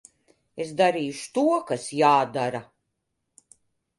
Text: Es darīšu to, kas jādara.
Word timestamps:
Es 0.63 0.71
darīšu 0.79 1.27
to, 1.35 1.43
kas 1.67 1.85
jādara. 1.99 2.61